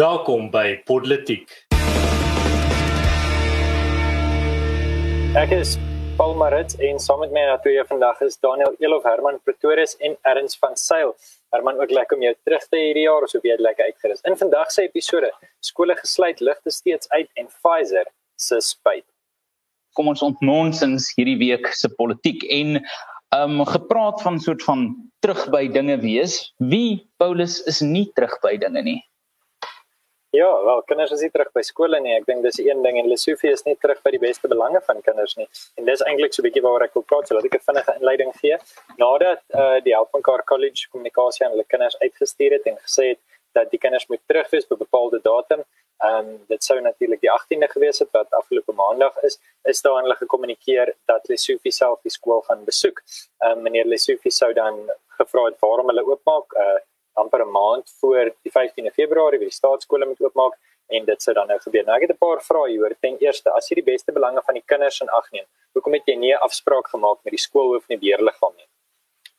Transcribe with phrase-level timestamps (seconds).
[0.00, 1.50] Welkom by Politiek.
[5.36, 5.74] Ek is
[6.16, 10.16] Paul Marit en saam met my na twee vandag is Daniel Elof Herman Pretorius en
[10.32, 11.12] Erns van Sail.
[11.52, 14.24] Herman ook lekker om jou terug te hierdie jaar, so baie lekker uitgerus.
[14.24, 15.28] In vandag se episode,
[15.60, 18.08] skole gesluit, ligte steeds uit en Pfizer
[18.40, 19.04] se spyt.
[19.92, 22.78] Kom ons ontnonsens hierdie week se politiek en
[23.44, 24.88] um gepraat van soort van
[25.20, 26.46] terug by dinge wees.
[26.56, 29.02] Wie Paulus is nie terug by dinge nie.
[30.32, 32.14] Ja, wel, kinders is nie terug by skole nie.
[32.16, 35.02] Ek dink dis een ding en Lesofie is nie terug by die beste belange van
[35.04, 35.44] kinders nie.
[35.76, 37.92] En dis eintlik so 'n bietjie waaroor ek wil praat, so laat ek 'n vinnige
[38.00, 38.56] inleiding gee.
[38.96, 43.20] Nadat eh uh, die Helpenkaar College kommunikasie aan hulle kinders uitgestuur het en gesê het
[43.52, 45.64] dat die kinders moet terug wees 'n bepaalde datum,
[46.00, 49.96] ehm um, dit sou natuurlik die 18de gewees het wat afgelope maandag is, is daar
[49.96, 53.02] aan hulle gekommunikeer dat Lesofie self die skool gaan besoek.
[53.44, 56.80] Ehm um, meneer Lesofie sou dan gevra het waarom hulle oopmaak eh uh,
[57.14, 60.58] amper 'n maand voor die 15de Februarie wie die staatskole moet oopmaak
[60.88, 61.84] en dit sou dan nou gebeur.
[61.84, 62.96] Nou ek het 'n paar vrae hier.
[63.00, 66.06] Ten eerste, as jy die beste belange van die kinders in ag neem, hoekom het
[66.06, 68.66] jy nie 'n afspraak gemaak met die skoolhoof en die beheerliggaam nie?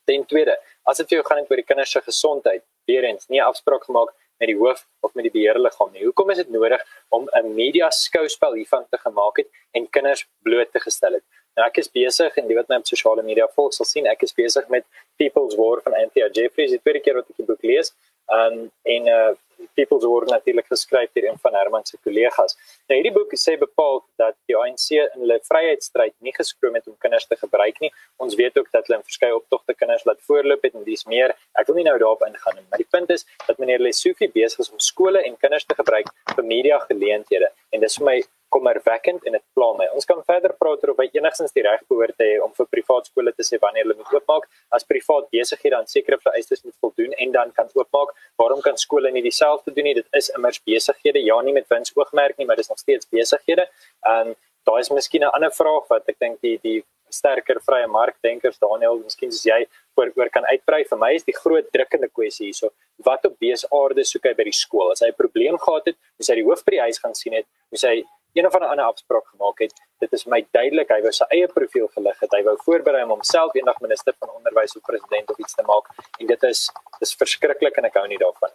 [0.06, 3.40] Ten tweede, as dit vir jou gaan oor die kinders se gesondheid, weer eens nie
[3.40, 6.04] 'n afspraak gemaak met die hoof of met die beheerliggaam nie.
[6.04, 10.72] Hoekom is dit nodig om 'n media skouspel hiervan te gemaak het en kinders bloot
[10.72, 11.24] te gestel het?
[11.62, 14.34] Ek is besig en jy weet my op sosiale media volg sal sien ek is
[14.34, 14.86] besig met
[15.22, 16.74] People's War van Anthea Jeffries.
[16.74, 17.94] Die tweede keer wat ek die boek lees,
[18.34, 19.34] um en uh
[19.78, 22.58] People's War natuurlik geskryf deur een van Herman se kollegas.
[22.90, 26.98] Nou hierdie boek sê bepaal dat die ANC in hulle vryheidsstryd nie geskroom het om
[27.00, 27.92] kinders te gebruik nie.
[28.20, 31.36] Ons weet ook dat hulle in verskeie optogte kinders laat voorloop het en dis meer.
[31.60, 34.66] Ek wil nie nou daarop ingaan nie, maar die punt is dat meneer Lesofie besig
[34.66, 38.20] is om skole en kinders te gebruik vir media geleenthede en dis vir my
[38.54, 39.88] kommerwekkend en dit pla my.
[39.98, 42.70] Ons kan verder praat oor of hy enigstens die reg behoort te hê om vir
[42.76, 44.48] privaat skole te sê wanneer hulle moet oopmaak.
[44.78, 49.12] As privaat besighede aan sekere vereistes moet voldoen en dan kan oopmaak, waarom kan skole
[49.12, 49.98] nie dieselfde doen nie?
[50.02, 53.68] Dit is immers besighede, ja nie met winsoogmerk nie, maar dis nog steeds besighede.
[54.16, 54.36] En
[54.68, 58.98] daar is miskien 'n ander vraag wat ek dink die die sterker vrye markdenkers Daniel,
[59.04, 59.60] miskien as jy
[60.00, 62.72] oor oor kan uitbrei vir my is die groot drukkende kwessie hierso
[63.08, 66.30] wat op besaarde soek hy by die skool as hy 'n probleem gehad het moet
[66.30, 67.98] hy die hoof by die huis gaan sien het moet hy
[68.34, 69.74] een of ander afspraak gemaak het.
[70.00, 72.32] Dit is my duidelik hy wou sy eie profiel gelig het.
[72.34, 75.90] Hy wou voorberei om homself eendag minister van onderwys of president of iets te maak
[76.20, 76.68] en dit is
[77.00, 78.54] dis verskriklik en ek hou nie daarvan.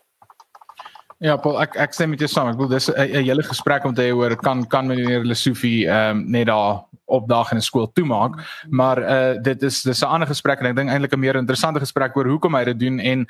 [1.18, 2.52] Ja, Paul, ek ek sê met jou saam.
[2.52, 6.22] Ek bedoel dis 'n hele gesprek om te hê oor kan kan meneer Lesofie ehm
[6.22, 8.38] um, net daar opdag in 'n skool toemaak,
[8.70, 11.80] maar uh dit is dis 'n ander gesprek en ek dink eintlik 'n meer interessante
[11.80, 13.26] gesprek oor hoekom hy dit doen en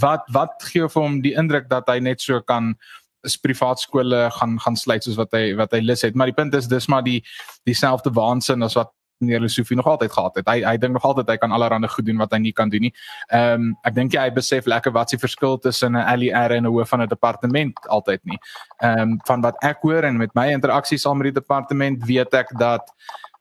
[0.00, 2.76] wat wat gee vir hom die indruk dat hy net so kan
[3.24, 6.14] is privaat skole gaan gaan sluit soos wat hy wat hy lus het.
[6.14, 7.22] Maar die punt is dis maar die
[7.64, 10.48] dieselfde waansin as wat meneer Lesofie nog altyd gehad het.
[10.48, 12.88] Hy hy dink nog altyd hy kan allerlei goed doen wat hy nie kan doen
[12.88, 12.92] nie.
[13.28, 16.72] Ehm um, ek dink hy besef lekker wat se verskil tussen 'n LER en 'n
[16.72, 18.38] hoof van 'n departement altyd nie.
[18.82, 22.34] Ehm um, van wat ek hoor en met my interaksies saam met die departement weet
[22.34, 22.82] ek dat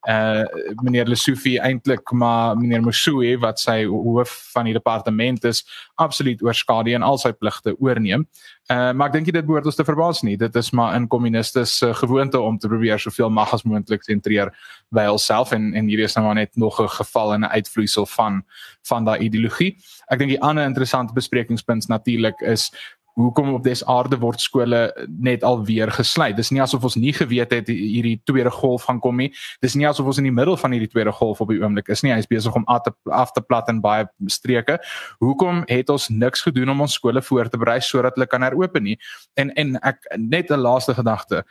[0.09, 0.43] uh
[0.83, 5.63] meneer Lesofie eintlik maar meneer Mosue wat sy hoof van die departement is
[5.95, 8.25] absoluut oorskadu en al sy pligte oorneem.
[8.71, 10.35] Uh maar ek dink dit behoort ons te verbaas nie.
[10.37, 14.51] Dit is maar in kommunistes uh, gewoonte om te probeer soveel mag as moontlik sentreer
[14.91, 18.05] by hulself en en hierdie is nou maar net nog 'n geval en 'n uitvloeisel
[18.05, 18.43] van
[18.83, 19.77] van daai ideologie.
[20.11, 22.71] Ek dink die ander interessante besprekingspunt natuurlik is
[23.19, 26.35] hoekom op des aarde word skole net alweer gesluit.
[26.37, 29.29] Dis nie asof ons nie geweet het hierdie tweede golf gaan kom nie.
[29.61, 32.01] Dis nie asof ons in die middel van hierdie tweede golf op die oomblik is
[32.03, 32.13] nie.
[32.13, 34.79] Hy is besig om af te, af te plat in baie streke.
[35.23, 38.83] Hoekom het ons niks gedoen om ons skole voor te berei sodat hulle kan heropen
[38.83, 38.97] nie?
[39.37, 41.43] En en ek net 'n laaste gedagte.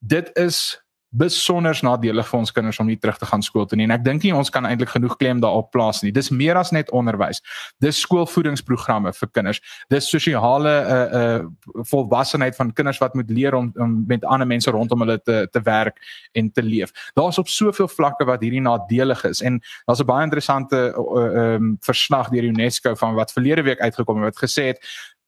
[0.00, 3.84] Dit is besonder nadelig vir ons kinders om nie terug te gaan skool toe nie
[3.84, 6.12] en ek dink nie ons kan eintlik genoeg klem daarop plaas nie.
[6.12, 7.42] Dis meer as net onderwys.
[7.84, 9.60] Dis skoolvoedingsprogramme vir kinders.
[9.92, 14.70] Dis sosiale uh uh volwassenheid van kinders wat moet leer om, om met ander mense
[14.70, 16.00] rondom hulle te te werk
[16.32, 16.92] en te leef.
[17.18, 21.76] Daar's op soveel vlakke wat hierdie nadelig is en daar's 'n baie interessante uh um
[21.80, 24.80] verslag deur UNESCO van wat verlede week uitgekom het wat gesê het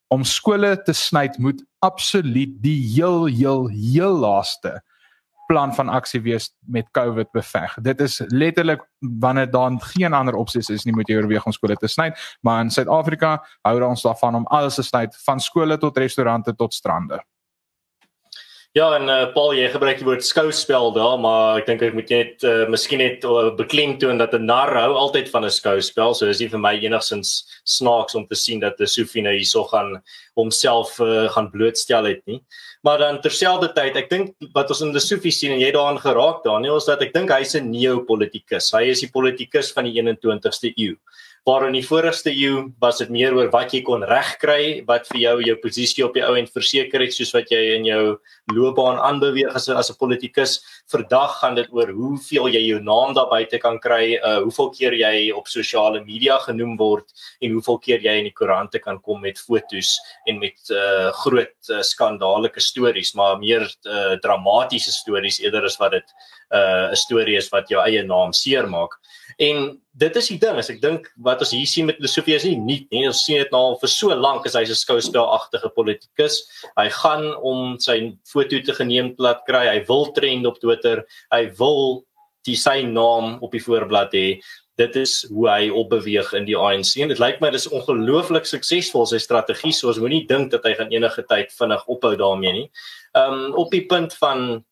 [0.08, 4.80] om skole te sny moet absoluut die heel heel heel laaste
[5.46, 7.76] plan van aksie wees met COVID beveg.
[7.82, 11.76] Dit is letterlik wanneer dan geen ander opsies is nie moet jy oorweeg om skole
[11.76, 15.98] te sny, maar in Suid-Afrika hou ons daarvan om alles te sny van skole tot
[15.98, 17.20] restaurante tot strande.
[18.74, 22.08] Ja en uh, Paul jy gebruik die woord skouspel daar maar ek dink ek moet
[22.10, 26.26] net uh, miskien net uh, beklemtoon dat 'n nar hou altyd van 'n skouspel so
[26.26, 30.02] is dit vir my enigsins snaaks om te sien dat die Sofina hierso gaan
[30.34, 32.42] homself uh, gaan blootstel het nie
[32.84, 36.42] maar dan terselfdertyd ek dink wat ons in die Sofie sien en jy daaraan geraak
[36.44, 40.74] Daniel is dat ek dink hy's 'n neopolitikus hy is die politikus van die 21ste
[40.76, 40.96] eeu
[41.44, 45.18] waar in die vorigste eeu was dit meer oor wat jy kon regkry, wat vir
[45.20, 48.16] jou jou posisie op die ou end verseker het soos wat jy in jou
[48.54, 50.62] loopbaan aanbeweeg as as 'n politikus.
[50.88, 54.92] Vandag gaan dit oor hoeveel jy jou naam daar buite kan kry, uh hoeveel keer
[54.92, 57.12] jy op sosiale media genoem word
[57.42, 61.56] en hoeveel keer jy in die koerante kan kom met fotos en met uh groot
[61.68, 66.08] uh, skandaleke stories, maar meer uh, dramatiese stories eerder as wat dit
[66.52, 68.96] 'n uh, storie is wat jou eie naam seermaak.
[69.42, 72.46] En dit is die ding, as ek dink wat ons hier sien met Lesofie is
[72.46, 73.04] nie nuut nie.
[73.08, 76.42] Ons sien dit nou al vir so lank as hy's 'n skouspelagtige politikus.
[76.76, 79.66] Hy gaan om sy foto te geneem plat kry.
[79.68, 81.04] Hy wil trend op Twitter.
[81.32, 82.04] Hy wil
[82.44, 84.40] die sy naam op die voorblad hê.
[84.76, 86.96] Dit is hoe hy opbeweeg in die ANC.
[86.98, 89.72] En dit lyk my dis ongelooflik suksesvol sy strategie.
[89.72, 92.70] So ons moenie dink dat hy gaan enige tyd vinnig ophou daarmee nie.
[93.14, 94.64] Ehm um, op die punt van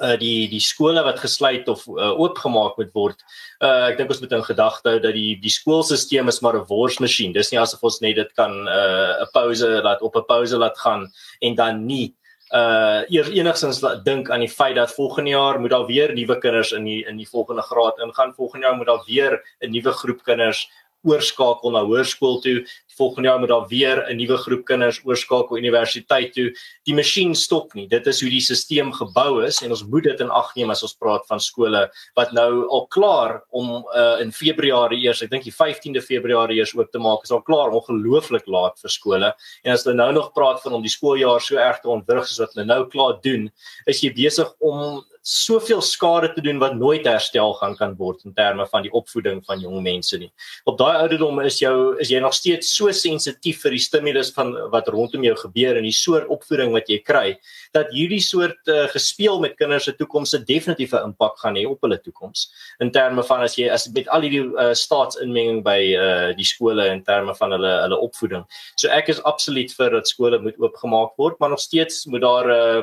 [0.00, 3.24] uh die die skole wat gesluit of uh, oopgemaak moet word.
[3.60, 6.66] Uh ek dink ons moet in gedagte hou dat die die skoolstelsel is maar 'n
[6.68, 7.32] worsmasjien.
[7.32, 10.78] Dis nie asof ons net dit kan uh 'n pouse laat op 'n pouse laat
[10.78, 12.14] gaan en dan nie
[12.52, 16.72] uh eers enigstens dink aan die feit dat volgende jaar moet daar weer nuwe kinders
[16.72, 18.34] in die in die volgende graad ingaan.
[18.34, 20.68] Volgende jaar moet daar weer 'n nuwe groep kinders
[21.02, 22.62] oorskakel na hoërskool toe
[22.96, 26.52] volgende jaar moet daar weer 'n nuwe groep kinders oorskakel universiteit toe.
[26.84, 27.88] Die masjien stop nie.
[27.88, 30.82] Dit is hoe die stelsel gebou is en ons moet dit in ag neem as
[30.82, 35.44] ons praat van skole wat nou al klaar om uh, in Februarie eers, ek dink
[35.44, 39.34] die 15de Februarie eers oop te maak, is al klaar ongelooflik laat vir skole.
[39.64, 42.38] En as hulle nou nog praat van om die skooljaar so erg te ontwrig soos
[42.38, 43.50] wat hulle nou klaar doen,
[43.86, 48.34] is jy besig om soveel skade te doen wat nooit herstel gaan kan word in
[48.34, 50.30] terme van die opvoeding van jong mense nie.
[50.66, 54.50] Op daai ouderdom is jou is jy nog steeds so sensitief vir die stimulus van
[54.72, 57.36] wat rondom jou gebeur en die soort opvoeding wat jy kry
[57.72, 61.78] dat hierdie soort uh, gespeel met kinders se toekoms 'n definitiewe impak gaan hê op
[61.86, 66.32] hulle toekoms in terme van as jy as met al hierdie uh, staatsinmenging by uh,
[66.34, 68.42] die skole in terme van hulle hulle opvoeding.
[68.76, 72.46] So ek is absoluut vir dat skole moet oopgemaak word, maar nog steeds moet daar
[72.50, 72.82] 'n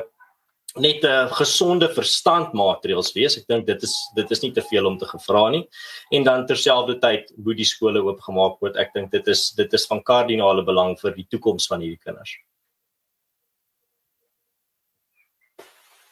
[0.78, 3.36] net 'n uh, gesonde verstandmaatreëls wees.
[3.38, 5.64] Ek dink dit is dit is nie te veel om te gevra nie.
[6.10, 8.76] En dan terselfdertyd moet die skole oopgemaak word.
[8.76, 12.36] Ek dink dit is dit is van kardinale belang vir die toekoms van hierdie kinders.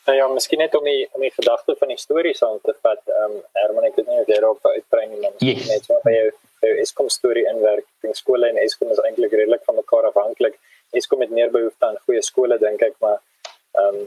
[0.08, 3.02] Nou ja, miskien net om die om die gedagte van die storie saam te vat.
[3.06, 5.66] Ehm um, Herman, ek weet nie of jy daarop uitbrei nie, maar yes.
[5.68, 6.28] net so by jou
[6.64, 7.86] jou Eskom storie inwerk.
[8.02, 10.58] Dink skole en Eskom is eintlik redelik van mekaar afhanklik.
[10.96, 13.20] Eskom het meer behoefte aan goeie skole dink ek, maar
[13.82, 13.98] um,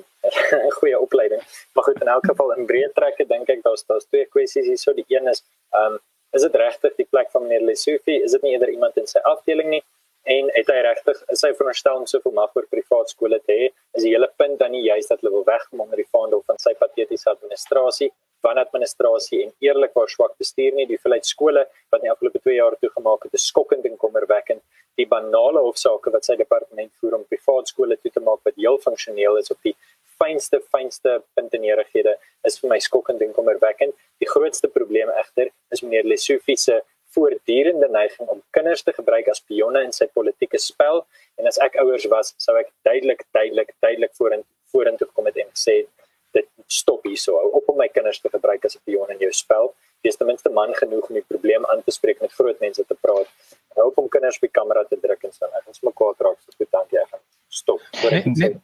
[0.68, 1.42] 'n goeie opleiding.
[1.74, 4.78] Maar goed, in elk geval in breë trekke dink ek daar's daar's twee kwessies hier.
[4.78, 5.44] So die een is
[5.82, 6.00] um,
[6.32, 8.22] is dit regtig die plek van meneer Lesofie?
[8.24, 9.84] Is dit nie eerder iemand in sy afdeling nie?
[10.24, 13.70] En het hy regtig is hy veronderstel om soveel mag oor privaat skole te hê?
[13.98, 16.62] Is die hele punt dan nie juist dat hulle wil wegkom onder die vaandel van
[16.62, 18.12] sy patetiese administrasie?
[18.42, 21.64] van administrasie en eerlikwaar swak bestuur nie die verlede skole
[21.94, 24.62] wat in die afgelope 2 jaar toegemaak het is skokkend en kommerwekkend
[25.00, 28.80] die banale hofsaake wat sy departement voer om privaat skole toe te maak wat heel
[28.84, 29.76] funksioneel is op die
[30.22, 32.16] fynste fynste puntenerighede
[32.48, 33.96] is vir my skokkend en kommerwekkend.
[34.22, 36.82] Die grootste probleem egter is meneer Lesofie se
[37.16, 41.04] voortdurende neiging om kinders te gebruik as pionne in sy politieke spel.
[41.40, 45.50] En as ek ouers was sou ek duidelik duidelik duidelik vorentoe vorentoe gekom het en
[45.52, 45.82] gesê
[46.32, 49.32] dit stop hierso hou op om my kinders te gebruik as 'n pion in jou
[49.36, 52.86] spel wees ten minste man genoeg om die probleem aan te spreek met groot mense
[52.88, 53.30] te praat
[53.86, 56.74] op om kinders die kamera te druk en so ek ons mekaar raak so goed
[56.78, 57.26] dankie ek gaan
[57.62, 58.60] stop nee, nee.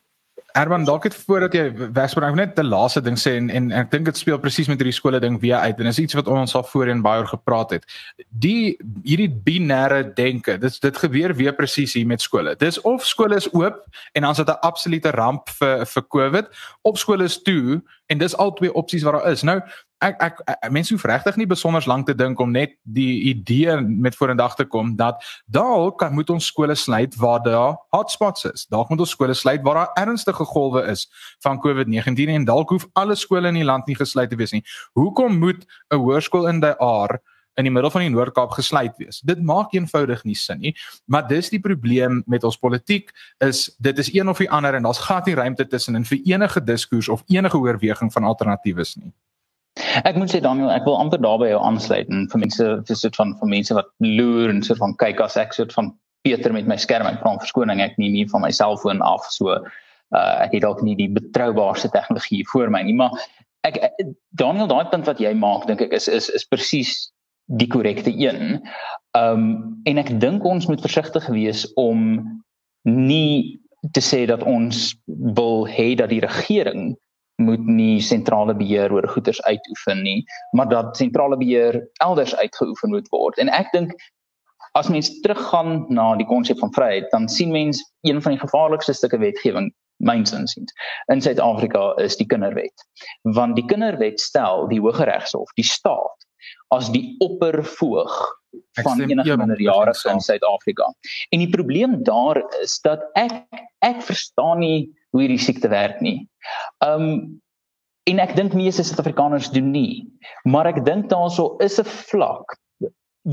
[0.58, 1.64] Erwan dalk het voordat jy
[1.94, 4.96] wegspreek net die laaste ding sê en en ek dink dit speel presies met hierdie
[4.96, 7.86] skole ding weer uit en is iets wat ons al voorheen baie oor gepraat het.
[8.30, 12.56] Die hierdie binêre denke, dit dit gebeur weer presies hier met skole.
[12.58, 16.46] Dis of skole is oop en dan is dit 'n absolute ramp vir vir COVID,
[16.82, 19.44] of skole is toe en dis al twee opsies wat daar is.
[19.44, 19.62] Nou
[20.04, 23.78] ek ek, ek mense hoef regtig nie besonder lank te dink om net die idee
[23.82, 28.68] met vorendag te kom dat dalk kan moet ons skole sluit waar daar hotspots is.
[28.70, 31.08] Dalk moet ons skole sluit waar daar ernstige golwe is
[31.46, 34.64] van COVID-19 en dalk hoef alle skole in die land nie gesluit te wees nie.
[34.94, 37.20] Hoekom moet 'n hoërskool in die aar
[37.58, 39.22] in die middel van die Noord-Kaap gesluit wees.
[39.26, 40.76] Dit maak eenvoudig nie sin nie.
[41.06, 44.84] Maar dis die probleem met ons politiek is dit is een of die ander en
[44.84, 49.14] daar's glad nie ruimte tussenin vir enige diskurs of enige oorweging van alternatiewes nie.
[50.08, 53.18] Ek moet sê Daniel, ek wil amper daarby jou aansluit en vir mense vir soort
[53.20, 55.92] van vir mense wat loer en soort van kyk as ek soort van
[56.26, 59.54] Peter met my skerm ek vra verskoning ek neem hier van my selfoon af so
[59.58, 63.14] uh, ek het dalk nie die betroubaarste tegnologie voor my nie maar
[63.68, 63.80] ek
[64.40, 66.96] Daniel daai punt wat jy maak dink ek is is is presies
[67.48, 68.62] die korrekte een.
[69.16, 72.20] Ehm um, en ek dink ons moet versigtig wees om
[72.84, 73.60] nie
[73.96, 76.96] te sê dat ons wil hê dat die regering
[77.42, 80.24] moet nie sentrale beheer oor goederes uitoefen nie,
[80.58, 83.38] maar dat sentrale beheer elders uitgeoefen moet word.
[83.38, 83.94] En ek dink
[84.78, 88.94] as mens teruggaan na die konsep van vryheid, dan sien mens een van die gevaarlikste
[88.94, 90.74] stukke wetgewing myns insiens
[91.14, 92.86] in Suid-Afrika is die kinderwet.
[93.38, 96.26] Want die kinderwet stel die Hooggeregshof, die staat
[96.76, 98.14] as die oppervoog
[98.84, 100.88] van enige minderjarige in Suid-Afrika.
[101.30, 103.46] En die probleem daar is dat ek
[103.86, 106.22] ek verstaan nie hoe hierdie siekte werk nie.
[106.86, 107.40] Um
[108.08, 110.08] en ek dink meeste Suid-Afrikaners doen nie.
[110.48, 112.56] Maar ek dink daarso is 'n vlak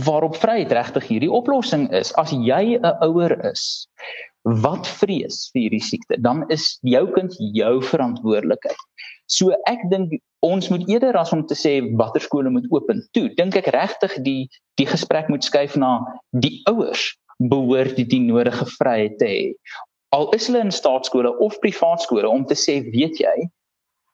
[0.03, 2.11] waarop vryheid regtig hierdie oplossing is.
[2.19, 3.87] As jy 'n ouer is
[4.43, 8.81] wat vrees vir hierdie siekte, dan is jou kind jou verantwoordelikheid.
[9.27, 13.31] So ek dink ons moet eerder as om te sê watter skole moet open toe,
[13.39, 16.01] dink ek regtig die die gesprek moet skuif na
[16.33, 19.55] die ouers behoort die, die nodige vryheid te hê.
[20.15, 23.35] Al is hulle in staatskole of privaat skole om te sê, weet jy,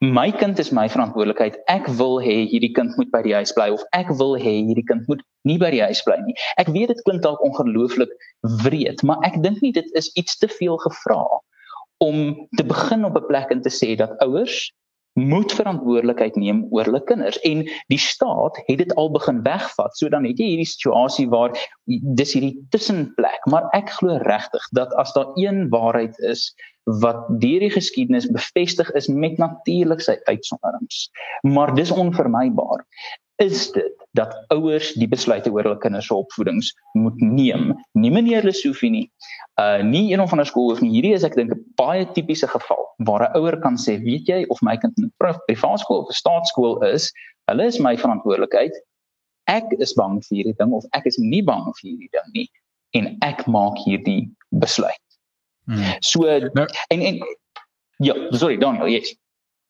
[0.01, 1.59] my kind is my verantwoordelikheid.
[1.69, 4.87] Ek wil hê hierdie kind moet by die huis bly of ek wil hê hierdie
[4.89, 6.37] kind moet nie by die huis bly nie.
[6.63, 8.15] Ek weet dit klink dalk ongelooflik
[8.65, 11.21] wreed, maar ek dink nie dit is iets te veel gevra
[12.01, 14.71] om te begin op 'n plek en te sê dat ouers
[15.19, 17.39] moet verantwoordelikheid neem oor hulle kinders.
[17.47, 19.97] En die staat het dit al begin wegvat.
[19.99, 21.57] So dan het jy hierdie situasie waar
[22.17, 26.51] dis hierdie tussenplek, maar ek glo regtig dat as daar een waarheid is
[27.01, 31.09] wat deur die geskiedenis bevestig is met natuurlik sy uitsonderings,
[31.47, 32.87] maar dis onvermybaar
[33.41, 37.71] is dit dat ouers die besluite oor hul kinders se opvoedings moet neem.
[37.97, 39.07] Nie meneer Lesofie nie.
[39.61, 40.91] Uh nie een of ander skool of nie.
[40.97, 44.45] Hierdie is ek dink 'n baie tipiese geval waar 'n ouer kan sê, weet jy
[44.49, 45.13] of my kind in 'n
[45.47, 47.13] privaat skool of 'n staatskool is,
[47.49, 48.75] hulle is my verantwoordelikheid.
[49.47, 52.49] Ek is bang vir hierdie ding of ek is nie bang vir hierdie ding nie
[52.99, 55.07] en ek maak hierdie besluit.
[55.67, 55.97] Hmm.
[56.01, 57.19] So nou, en en
[57.99, 59.15] ja, sorry, Daniel, yes.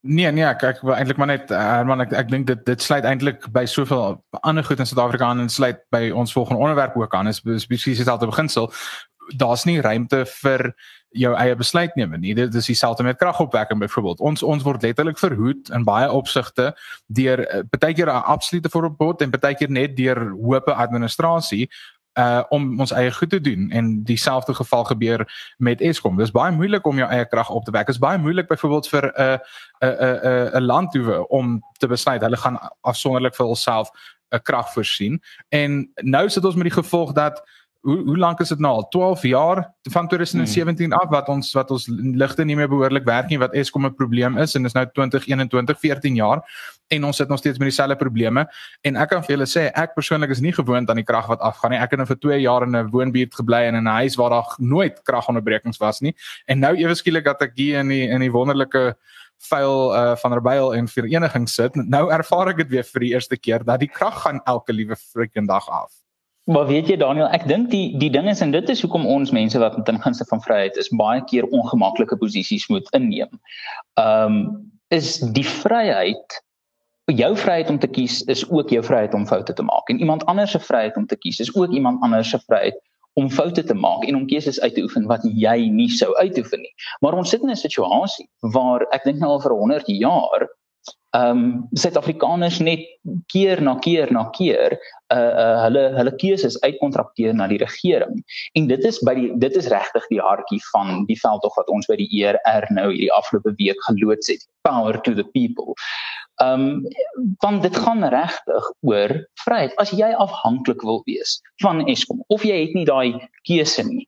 [0.03, 2.83] Nee nee ek ek wil eintlik maar net eh, Herman ek ek dink dit dit
[2.83, 6.97] sluit eintlik by soveel ander goed in Suid-Afrika aan en sluit by ons volgende onderwerp
[6.97, 7.29] ook aan.
[7.29, 8.71] Is spesifiek dieselfde beginsel.
[9.37, 10.73] Daar's nie ruimte vir
[11.13, 12.35] jou eie besluitneming nie.
[12.35, 16.73] Dit is dieselfde met kragopwekking byvoorbeeld ons ons word letterlik verhoed in baie opsigte
[17.07, 21.69] deur eh, baie keer 'n absolute verbod en baie keer net deur hoë administrasie
[22.19, 25.25] uh om ons eie goed te doen en dieselfde geval gebeur
[25.57, 26.17] met Eskom.
[26.17, 27.87] Dis baie moeilik om jou eie krag op te wek.
[27.87, 29.39] Dit is baie moeilik byvoorbeeld vir 'n
[29.81, 33.91] 'n 'n 'n land toe om te besluit hulle gaan afsonderlik vir hulself
[34.31, 35.23] 'n krag voorsien.
[35.49, 37.43] En nou sit ons met die gevolg dat
[37.81, 38.89] hoe hoe lank is dit nou al?
[38.89, 39.63] 12 jaar?
[39.91, 41.01] Van 2017 hmm.
[41.01, 44.37] af wat ons wat ons ligte nie meer behoorlik werk nie wat Eskom 'n probleem
[44.39, 46.45] is en dis nou 2021 14 jaar
[46.89, 48.47] en ons sit nog steeds met dieselfde probleme.
[48.83, 51.41] En ek kan vir julle sê ek persoonlik is nie gewoond aan die krag wat
[51.41, 51.79] afgaan nie.
[51.79, 54.31] Ek het nou vir 2 jaar in 'n woonbuurt gebly en in 'n huis waar
[54.31, 56.15] daar nooit kragonderbrekings was nie.
[56.47, 58.97] En nou ewe skielik dat ek hier in die in die wonderlike
[59.49, 63.37] vuil uh, van Rebel en vereniging sit nou ervaar ek dit weer vir die eerste
[63.37, 65.91] keer dat die krag gaan elke liewe freaking dag af
[66.51, 69.31] Maar weet jy Daniel, ek dink die die ding is en dit is hoekom ons
[69.31, 73.39] mense wat ten gunste van vryheid is baie keer ongemaklike posisies moet inneem.
[74.01, 74.39] Ehm um,
[74.91, 76.41] is die vryheid
[77.15, 80.25] jou vryheid om te kies is ook jou vryheid om foute te maak en iemand
[80.27, 82.79] anders se vryheid om te kies is ook iemand anders se vryheid
[83.19, 86.63] om foute te maak en om keuses uit te oefen wat jy nie sou uitoefen
[86.63, 86.75] nie.
[87.01, 90.49] Maar ons sit in 'n situasie waar ek dink nou al vir 100 jaar
[91.11, 92.85] ehm um, Suid-Afrikaners net
[93.33, 94.77] keer na keer na keer
[95.11, 98.21] uh, uh hulle hulle keuses uitkontrakteer na die regering.
[98.55, 101.91] En dit is by die dit is regtig die hartjie van die veldtog wat ons
[101.91, 104.47] by die ERR nou hierdie afgelope week geloods het.
[104.69, 105.75] Power to the people.
[106.45, 106.87] Ehm um,
[107.43, 109.75] want dit gaan regtig oor vryheid.
[109.83, 113.19] As jy afhanklik wil wees van Eskom of jy het nie daai
[113.51, 114.07] keuse nie,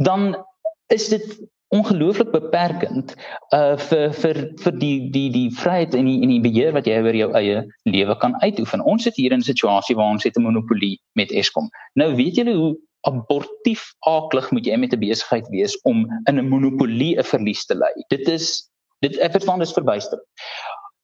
[0.00, 0.32] dan
[0.88, 1.36] is dit
[1.72, 3.14] ongelooflik beperkend
[3.56, 6.98] uh vir vir vir die die die vryheid en die en die beheer wat jy
[7.00, 8.84] oor jou eie lewe kan uitoefen.
[8.84, 11.70] Ons sit hier in 'n situasie waar ons het 'n monopolie met Eskom.
[11.94, 12.74] Nou weet julle hoe
[13.08, 17.74] abortief aaklig moet jy met 'n besigheid wees om in 'n monopolie 'n verlies te
[17.74, 17.92] ly.
[18.08, 18.68] Dit is
[19.00, 20.22] dit ek verstaan dis verbuisterend.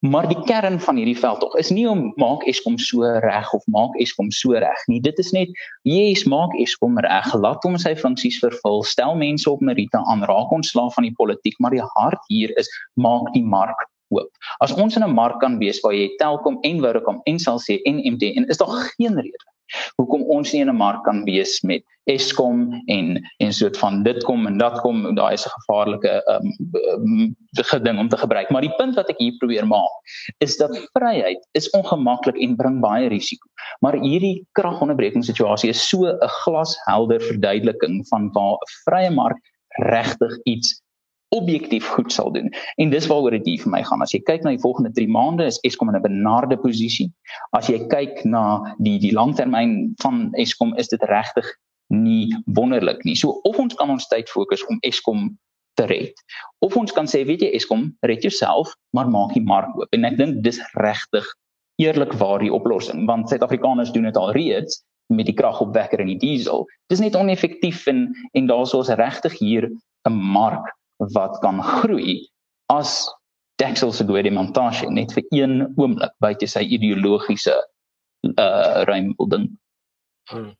[0.00, 3.96] Maar die kern van hierdie veldtog is nie om maak Eskom so reg of maak
[3.98, 5.00] Eskom so reg nie.
[5.02, 5.50] Dit is net
[5.82, 7.26] yes, maak Eskom reg.
[7.34, 8.84] Laat hom sy funksies vervul.
[8.86, 10.22] Stel mense op meriete aan.
[10.30, 14.30] Raak ontslaaf van die politiek, maar die hart hier is maak die mark oop.
[14.62, 17.82] As ons in 'n mark kan wees waar jy Telkom en Vodacom en Cell C
[17.82, 19.48] en MTN, is daar geen rede
[19.96, 24.24] hoekom ons nie in 'n mark kan wees met Eskom en en soort van dit
[24.24, 26.48] kom en dat kom daai is 'n gevaarlike um,
[26.92, 28.50] um, geding om te gebruik.
[28.50, 29.92] Maar die punt wat ek hier probeer maak
[30.38, 33.48] is dat vryheid is ongemaklik en bring baie risiko.
[33.80, 40.32] Maar hierdie kragonderbreking situasie is so 'n glashelder verduideliking van waar 'n vrye mark regtig
[40.44, 40.82] iets
[41.34, 42.50] objektief goed sal doen.
[42.76, 44.02] En dis waaroor dit hier vir my gaan.
[44.02, 47.10] As jy kyk na die volgende 3 maande is Eskom in 'n benarde posisie.
[47.52, 51.46] As jy kyk na die die langtermyn van Eskom is dit regtig
[51.88, 53.14] nie wonderlik nie.
[53.14, 55.38] So of ons kan ons tyd fokus om Eskom
[55.74, 56.14] te red.
[56.58, 59.88] Of ons kan sê weet jy Eskom, red jouself, maar maak die mark oop.
[59.92, 61.24] En ek dink dis regtig
[61.78, 64.82] eerlikwaar die oplossing want Suid-Afrikaners doen dit al reeds
[65.14, 66.66] met die kragopwekker en die diesel.
[66.92, 69.70] Dis net oneffektief en en daar's ons regtig hier
[70.08, 70.77] 'n mark
[71.14, 72.20] wat kan groei
[72.72, 73.06] as
[73.58, 77.56] Dexel se Guedimantashe net vir een oomblik buite sy ideologiese
[78.28, 79.50] uh ruim wil dink.
[80.30, 80.52] Hmm.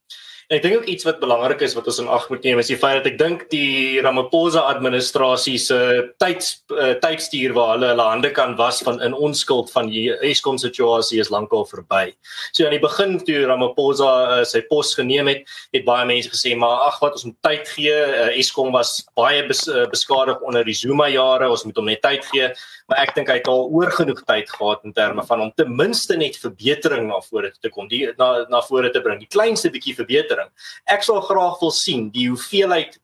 [0.48, 2.78] Ek dink ook iets wat belangrik is wat ons in ag moet neem is die
[2.80, 5.76] feit dat ek dink die Ramaphosa administrasie se
[6.24, 10.56] tyds uh, tydstuur waar hulle hulle hande kan was van in onskuld van die Eskom
[10.56, 12.14] situasie is lankal verby.
[12.56, 15.44] So aan die begin toe Ramaphosa uh, sy pos geneem het,
[15.76, 17.92] het baie mense gesê maar ag wat ons moet tyd gee.
[17.92, 22.00] Uh, Eskom was baie bes, uh, beskadig onder die Zuma jare, ons moet hom net
[22.08, 22.48] tyd gee
[22.88, 25.68] maar ek dink hy het al oor genoeg tyd gehad in terme van om ten
[25.76, 29.68] minste net verbetering na vore te kom, die na na vore te bring, die kleinste
[29.72, 30.37] bietjie verbetering.
[30.84, 32.98] Ek sal graag wil sien die hoeveelheid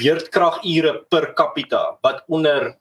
[0.00, 2.74] beurtkragure per capita wat onder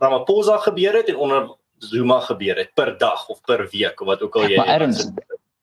[0.00, 1.48] Ramaphosa gebeur het en onder
[1.78, 5.08] Zuma gebeur het per dag of per week of wat ook al jy Maar erns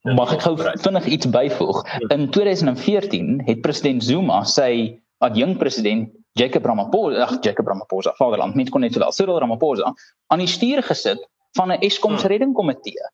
[0.04, 1.80] mag ek gou vinnig iets byvoeg.
[2.12, 8.66] In 2014 het president Zuma sy adjunk president Jacob Ramaphosa, ag Jacob Ramaphosa, Vaderland, nie
[8.70, 9.94] kon net sowel Cyril Ramaphosa
[10.34, 11.22] aan die stuur gesit
[11.58, 12.32] van 'n Eskom se hmm.
[12.34, 13.10] reddingkomitee.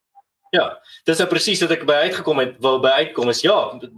[0.49, 0.63] Ja,
[1.05, 3.55] dis nou presies wat ek by uitgekom het, wou by uitkom is ja,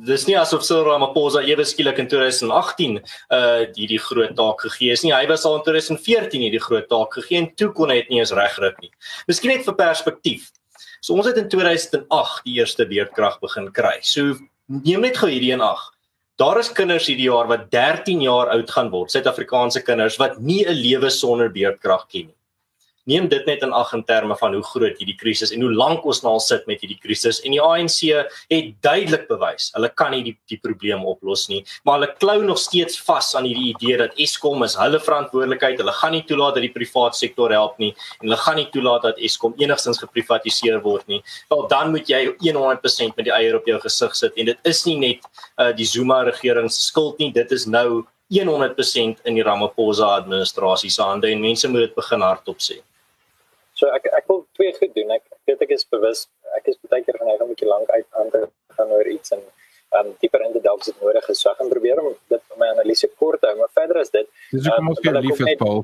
[0.08, 4.91] dis nie asof Cyril Ramaphosa ewe skielik in 2018 uh die die groot taak gegee
[4.91, 5.13] is nie.
[5.15, 8.20] Hy was al in 2014 hierdie groot taak gegee en toe kon hy dit nie
[8.20, 8.91] eens regryk nie.
[9.31, 10.50] Miskien net vir perspektief.
[11.00, 13.96] So ons het in 2008 die eerste beerdkrag begin kry.
[14.03, 14.36] So
[14.67, 15.88] neem net gou hierdie in ag.
[16.41, 20.65] Daar is kinders hierdie jaar wat 13 jaar oud gaan word, Suid-Afrikaanse kinders wat nie
[20.67, 22.41] 'n lewe sonder beerdkrag ken nie
[23.10, 26.05] neem dit net in ag in terme van hoe groot hierdie krisis en hoe lank
[26.05, 27.41] ons nou al sit met hierdie krisis.
[27.46, 28.00] En die ANC
[28.51, 32.60] het duidelik bewys hulle kan nie die die probleem oplos nie maar hulle klou nog
[32.62, 35.79] steeds vas aan hierdie idee dat Eskom is hulle verantwoordelikheid.
[35.81, 39.08] Hulle gaan nie toelaat dat die private sektor help nie en hulle gaan nie toelaat
[39.10, 41.22] dat Eskom enigstens geprivatiseer word nie.
[41.51, 44.85] Wel dan moet jy 100% met die eier op jou gesig sit en dit is
[44.87, 49.44] nie net uh, die Zuma regering se skuld nie dit is nou 100% in die
[49.44, 52.79] Ramaphosa administrasie se hande en mense moet dit begin hardop sê.
[53.81, 55.15] So ek ek wil twee goed doen.
[55.17, 58.07] Ek weet ek is bewus ek is baie keer geneig om 'n bietjie lank uit
[58.20, 58.41] aan te
[58.77, 59.41] gaan oor iets en
[60.00, 61.39] um dieper in te delf as dit nodig is.
[61.41, 64.27] So ek gaan probeer om dit my analise kort te hou, maar verder as dit.
[64.51, 65.81] Dis hoekom um, ons vir lief is Paul.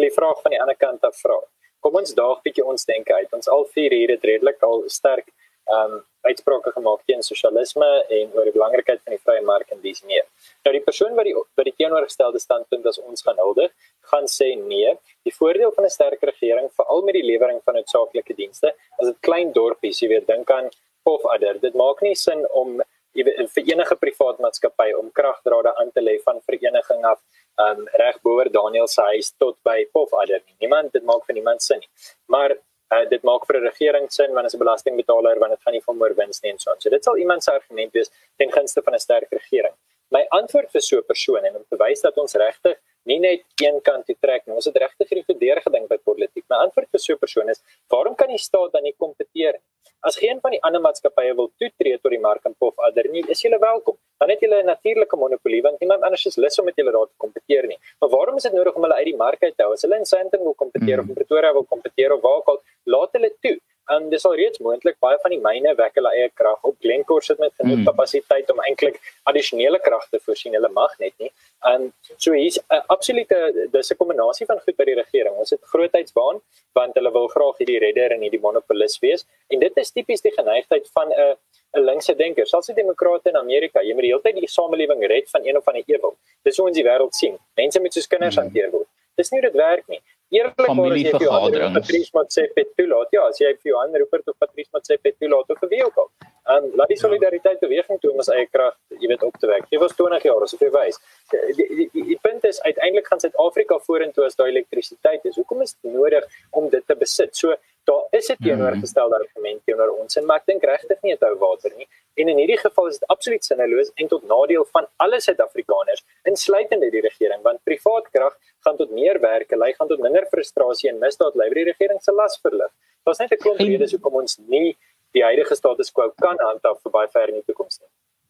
[0.00, 1.38] Die vraag van die ander kant af vra.
[1.84, 3.30] Kom ons daag bietjie ons denke uit.
[3.32, 5.28] Ons al vier hier het redelik al sterk
[5.72, 10.04] um uitsprake gemaak teen sosialisme en oor die belangrikheid van die vrye mark en dis
[10.06, 10.26] meer.
[10.66, 13.72] Nou die persoon wat die wat die teenoorgestelde standpunt as ons gaan huldig,
[14.12, 14.94] gaan sê nee.
[15.26, 19.20] Die voordeel van 'n sterk regering, veral met die lewering van noodsaaklike dienste, as dit
[19.20, 20.70] klein dorpies, jy weet, dink aan
[21.02, 21.58] Pofadder.
[21.60, 22.80] Dit maak nie sin om
[23.14, 27.20] vir enige privaat maatskappy om kragdrade aan te lê van vereniging af
[27.60, 30.40] um reg boor Daniel se huis tot by Pofadder.
[30.60, 31.88] Niemand dit maak vir niemand sin nie.
[32.26, 32.56] Maar
[32.92, 35.98] uh, dit maak vir 'n regering sin wanneer 'n belastingbetaler wanneer dit gaan nie van
[35.98, 36.80] meer wins nie en so aan.
[36.80, 39.74] So dit sal iemand se argument wees ten gunste van 'n sterk regering.
[40.10, 43.42] My antwoord vir so 'n persoon en om te wys dat ons regtig nie net
[43.62, 44.54] een kant toe trek nie.
[44.54, 46.44] Ons het regtig verdedig gedink by politiek.
[46.50, 49.60] My antwoord vir so 'n persoon is: waarom kan die staat dan nie kompeteer?
[50.02, 53.22] As geen van die ander maatskappye wil toetree tot die mark en pof ander nie,
[53.28, 53.96] is julle welkom.
[54.18, 57.06] Dan het julle 'n natuurlike monopolie want niemand anders is lus om met julle daar
[57.06, 57.78] te kompeteer nie.
[58.00, 59.72] Maar waarom is dit nodig om hulle uit die mark uit te hou?
[59.72, 61.02] As hulle in Sandton wil kompeteer hmm.
[61.02, 63.60] of in Pretoria wil kompeteer of waar ook al, laat hulle toe.
[63.90, 67.24] En dis al reeds moontlik baie van die myne wek hulle eie krag op Glencore
[67.26, 67.88] sit met genoeg mm.
[67.90, 70.54] kapasiteit om eintlik addisionele krag te voorsien.
[70.54, 71.30] Hulle mag net nie.
[71.72, 73.38] En so hier's 'n uh, absolute
[73.72, 75.34] dis 'n kombinasie van goed by die regering.
[75.34, 76.40] Ons het grootheidsbaan
[76.72, 80.34] want hulle wil graag hierdie redder en hierdie monopolis wees en dit is tipies die
[80.38, 81.34] geneigtheid van 'n uh,
[81.74, 82.46] 'n linkse denker.
[82.46, 85.56] Selfs die demokrate in Amerika, jy moet die hele tyd die samelewing red van een
[85.56, 86.16] of ander ewel.
[86.42, 87.38] Dis hoe ons die wêreld sien.
[87.56, 88.42] Mense moet soos kinders mm.
[88.42, 88.88] hanteer word.
[89.16, 90.02] Dis nie hoe dit werk nie
[90.40, 91.74] familievergaderings.
[91.78, 93.08] Patrice Motsepe toelaat.
[93.12, 96.10] Ja, as jy vir Johan Rupert of Patrice Motsepe toelaat of wie ook al.
[96.54, 97.02] En laat die ja.
[97.02, 99.68] solidariteit beweging toe om ons eie krag, jy weet, op te wek.
[99.70, 100.98] Jy was 20 jaar, as jy wys.
[101.30, 105.38] Die, die, die, die punt is uiteindelik gaan Suid-Afrika vorentoe as daai elektrisiteit is.
[105.38, 107.36] Hoekom is dit nodig om dit te besit?
[107.38, 111.24] So daar is 'n teenoorgestelde argument teenoor ons en maar ek dink regtig nie dit
[111.28, 111.88] hou water nie.
[112.14, 116.90] En in hierdie geval is dit absoluut sinneloos en tot nadeel van alle Suid-Afrikaners, insluitende
[116.90, 120.98] die regering, want privaat krag gaan tot meer werk, lei gaan tot minder frustrasie en
[120.98, 122.72] misdaad lei vir die regering se las verlig.
[123.04, 124.76] Daar's net 'n klomp redes hoekom ons nie
[125.12, 127.88] die huidige status quo kan handhaaf vir baie ver in die toekoms nie.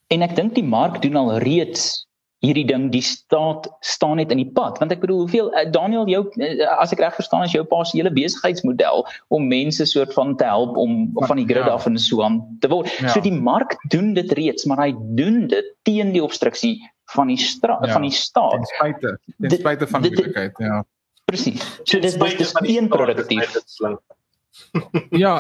[0.09, 2.07] En ek dink die mark doen al reeds
[2.43, 6.09] hierdie ding die staat staan net in die pad want ek bedoel hoeveel uh, Daniel
[6.11, 10.15] jou uh, as ek reg verstaan is jou pa se hele besigheidsmodel om mense soort
[10.17, 11.77] van te help om van die grid ja.
[11.77, 12.91] af en so aan te word.
[12.99, 13.13] Ja.
[13.15, 16.79] So die mark doen dit reeds, maar hy doen dit teen die obstruksie
[17.15, 17.93] van die ja.
[17.93, 18.59] van die staat.
[18.59, 20.83] Ten spyte, ten spyte van die moeilikheid, ja.
[21.31, 21.63] Presies.
[21.85, 23.55] So dis dis dis een produktief.
[23.87, 23.95] eh,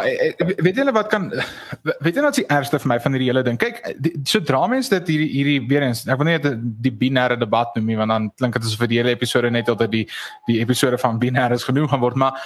[0.00, 0.32] eh,
[0.64, 1.28] weet julle wat kan
[2.00, 3.58] weet julle wat die ergste vir my van hierdie hele ding?
[3.60, 6.54] Kyk, die, sodra mense dit hierdie hierdie weer eens, ek wil nie die,
[6.88, 9.92] die binêre debat noem nie want dan klink dit asof die hele episode net altyd
[9.92, 10.04] die
[10.48, 12.40] die episode van binêre is genoeg gaan word, maar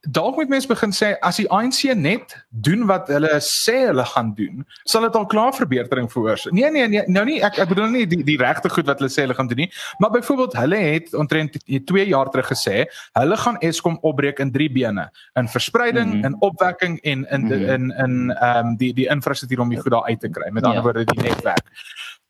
[0.00, 4.30] dalk moet mense begin sê as die ANC net doen wat hulle sê hulle gaan
[4.38, 6.54] doen, sal dit al klaar verbetering veroorsaak.
[6.54, 9.10] Nee nee nee, nou nie ek ek bedoel nie die die regte goed wat hulle
[9.12, 12.84] sê hulle gaan doen nie, maar byvoorbeeld hulle het omtrent 2 jaar terug gesê
[13.18, 16.24] hulle gaan Eskom opbreek in 3 bene, in verspreiding, mm -hmm.
[16.30, 19.92] in opwekking en in in in in ehm um, die die infrastruktuur om die goed
[19.92, 20.50] daar uit te kry.
[20.50, 20.82] Met ander ja.
[20.82, 21.66] woorde die netwerk.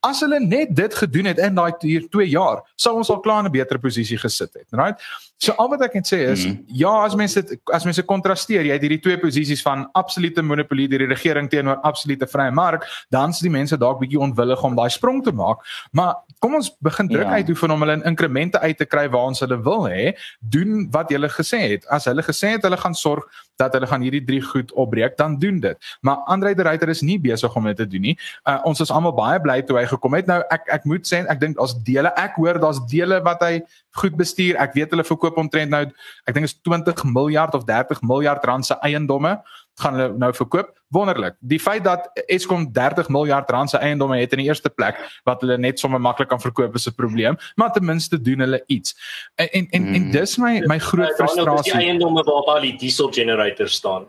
[0.03, 3.45] As hulle net dit gedoen het in daai hier 2 jaar, sou ons al klaar
[3.45, 4.67] in 'n beter posisie gesit het.
[4.71, 4.99] Right?
[5.43, 6.59] So al wat ek kan sê is mm.
[6.67, 10.89] ja, as mense dit as mense kontrasteer, jy het hierdie twee posisies van absolute monopolie
[10.91, 14.77] deur die regering teenoor absolute vrye mark, dan is die mense dalk bietjie onwillig om
[14.79, 15.65] daai sprong te maak.
[15.91, 17.41] Maar kom ons begin druk ja.
[17.41, 20.13] uit hoe van om hulle in inkremente uit te kry waar ons hulle wil hê,
[20.39, 21.87] doen wat hulle gesê het.
[21.91, 23.27] As hulle gesê het hulle gaan sorg
[23.63, 25.93] dat hulle gaan hierdie drie goed opbreek, dan doen dit.
[26.03, 28.17] Maar Andre de Ruyter is nie besig om dit te doen nie.
[28.49, 30.29] Uh, ons is almal baie bly toe hy gekom het.
[30.31, 33.63] Nou ek ek moet sê ek dink daar's dele ek hoor daar's dele wat hy
[34.03, 34.59] goed bestuur.
[34.63, 35.85] Ek weet hulle verkoop omtrent nou
[36.27, 39.39] ek dink is 20 miljard of 30 miljard rand se eiendomme
[39.81, 40.73] gaan hulle nou verkoop.
[40.93, 41.35] Wonderlik.
[41.41, 45.41] Die feit dat Eskom 30 miljard rand se eiendomme het in die eerste plek wat
[45.41, 48.97] hulle net sommer maklik kan verkoop is 'n probleem, maar ten minste doen hulle iets.
[49.35, 50.11] En en en, en hmm.
[50.11, 51.73] dis my my groot frustrasie.
[51.73, 54.07] Die eiendomme waar al die diesel generators staan.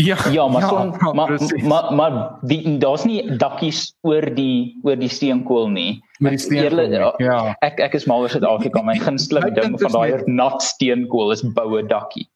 [0.00, 4.78] Ja, ja, maar ja, son, ja, maar, maar maar die daar's nie dakkies oor die
[4.82, 6.02] oor die steenkool nie.
[6.18, 6.78] Met die steenkool.
[6.78, 7.56] Eerle, ja.
[7.66, 8.82] Ek ek is mal oor Suid-Afrika.
[8.82, 12.28] My gunsteling ding van daai nat steenkool is boue dakkie.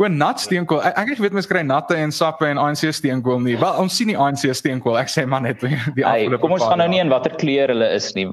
[0.00, 0.80] O, nat steenkool.
[0.82, 3.58] Ek ek weet mens kry natte en sappe en ANC steenkool nie.
[3.60, 4.96] Wel, ons sien nie ANC steenkool.
[4.98, 6.40] Ek sê maar net die afgelope.
[6.42, 8.30] Kom ons gaan nou nie in watter kleur hulle is nie.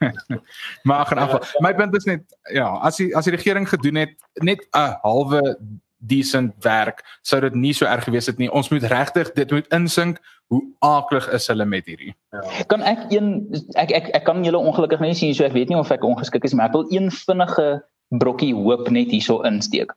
[0.88, 4.16] maar in geval, my punt is net ja, as die as die regering gedoen het
[4.46, 5.42] net 'n halwe
[6.06, 8.48] decent werk, sou dit nie so erg gewees het nie.
[8.48, 12.14] Ons moet regtig dit moet insink hoe aaklig is hulle met hierdie.
[12.32, 12.64] Ja.
[12.72, 15.78] Kan ek een ek ek ek kan julle ongelukkig nie sien so ek weet nie
[15.78, 19.92] of ek ongeskik is maar ek wil een vinnige brokkie hoop net hierso insteek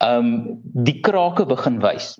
[0.00, 2.14] ehm um, die krake begin wys.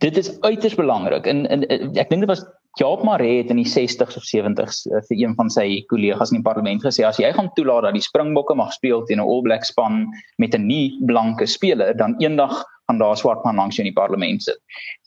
[0.00, 1.26] Dit is uiters belangrik.
[1.26, 2.44] In, in, in ek dink dit was
[2.80, 6.40] Jaap Maree het in die 60s of 70s uh, vir een van sy kollegas in
[6.40, 9.44] die parlement gesê as jy gaan toelaat dat die Springbokke mag speel teen 'n All
[9.46, 10.06] Black span
[10.42, 14.00] met 'n nie blanke speler, dan eendag gaan daar swart man langs jou in die
[14.00, 14.58] parlement sit.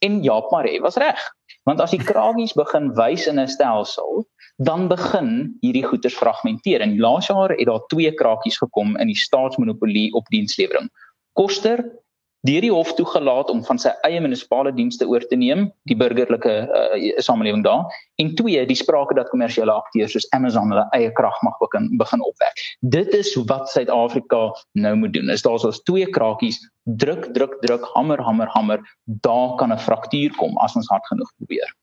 [0.01, 1.19] En Jaap Maree was reg.
[1.67, 4.25] Want as die kragies begin wys in 'n stelsel,
[4.57, 6.81] dan begin hierdie goeder fragmenteer.
[6.81, 10.89] En laas jaar het daar twee krakies gekom in die staatsmonopolie op dienslewering.
[11.37, 11.83] Koster
[12.47, 16.53] deur die hof toegelaat om van sy eie munisipale dienste oor te neem, die burgerlike
[16.65, 17.87] uh, samelewing daar.
[18.21, 22.23] En twee, die sprake dat kommersiële akteurs soos Amazon hulle eie krag mag begin begin
[22.25, 22.63] opwek.
[22.95, 24.43] Dit is wat Suid-Afrika
[24.79, 25.33] nou moet doen.
[25.33, 26.61] Is daar soos twee krakies
[27.01, 28.85] druk druk druk hamer hamer hamer,
[29.25, 31.75] daar kan 'n fraktuur kom as ons hard genoeg probeer.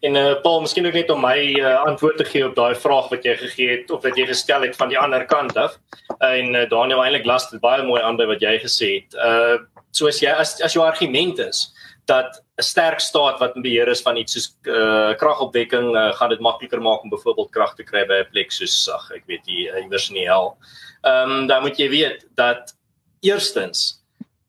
[0.00, 3.08] En uh, Paul, miskien ook net om my uh, antwoord te gee op daai vraag
[3.08, 5.78] wat jy gegee het of wat jy gestel het van die ander kant af.
[6.18, 9.16] En uh, Daniel eintlik las dit baie mooi aan by wat jy gesê het.
[9.16, 9.62] Uh
[9.94, 11.68] soos jy as as jou argument is
[12.10, 16.28] dat 'n sterk staat wat in beheer is van iets soos uh kragopwekking uh, gaan
[16.28, 19.44] dit makliker maak om byvoorbeeld krag te kry by 'n plek soos ag ek weet
[19.44, 20.56] die iewers in die hel.
[21.02, 22.74] Ehm um, dan moet jy weet dat
[23.20, 24.02] eerstens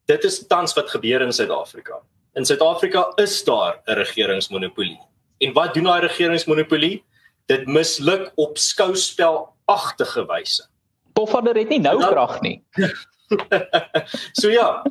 [0.06, 2.02] dit is tans wat gebeur in Suid-Afrika.
[2.36, 5.00] In Suid-Afrika is daar 'n regeringsmonopolie.
[5.38, 7.04] En wat doen daai regeringsmonopolie?
[7.46, 10.68] Dit misluk op skouspelagtige wyse.
[11.14, 12.64] Pofadder het nie nou krag nie.
[14.40, 14.84] so ja.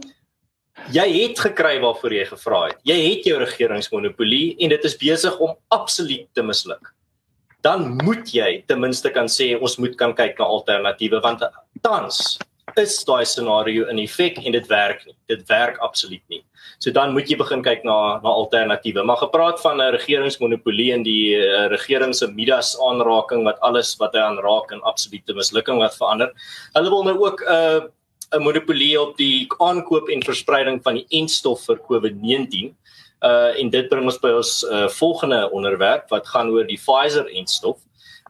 [0.90, 2.78] Jy het gekry waarvoor jy gevra het.
[2.82, 6.94] Jy het jou regeringsmonopolie en dit is besig om absoluut te misluk.
[7.60, 11.44] Dan moet jy ten minste kan sê ons moet kan kyk na alternatiewe want
[11.80, 12.38] tans
[12.78, 15.14] is daai scenario in effek en dit werk nie.
[15.28, 16.42] Dit werk absoluut nie.
[16.78, 19.04] So dan moet jy begin kyk na na alternatiewe.
[19.04, 24.14] Maar gepraat van 'n regeringsmonopolie en die uh, regering se Midas aanraking wat alles wat
[24.14, 26.32] hy aanraak in absolute mislukking wat verander.
[26.74, 27.80] Hulle wil nou ook 'n uh,
[28.34, 32.74] 'n monopolie op die aankoop en verspreiding van die entstof vir COVID-19.
[33.22, 37.26] Uh en dit bring ons by ons uh, volgende onderwerp wat gaan oor die Pfizer
[37.30, 37.78] entstof.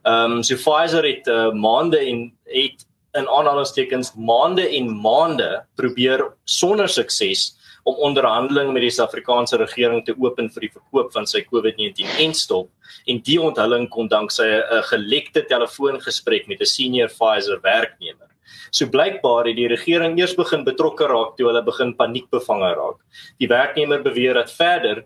[0.03, 5.49] Ehm um, so Pfizer het uh, maande en het in aanhalingstekens maande en maande
[5.79, 7.53] probeer sonder sukses
[7.85, 12.69] om onderhandeling met die Suid-Afrikaanse regering te open vir die verkoop van sy COVID-19-enstop
[13.11, 18.29] en die onthulling kom danksy 'n gelekte telefoongesprek met 'n senior Pfizer werknemer.
[18.71, 22.97] So blykbaar het die regering eers begin betrokke raak toe hulle begin paniekbevange raak.
[23.39, 25.05] Die werknemer beweer dat verder